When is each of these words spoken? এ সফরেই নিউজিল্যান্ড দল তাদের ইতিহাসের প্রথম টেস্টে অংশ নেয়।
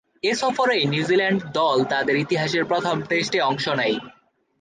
এ 0.23 0.31
সফরেই 0.33 0.83
নিউজিল্যান্ড 0.85 1.39
দল 1.53 1.77
তাদের 1.83 2.15
ইতিহাসের 2.15 2.63
প্রথম 2.65 2.95
টেস্টে 3.01 3.39
অংশ 3.41 3.65
নেয়। 3.79 3.97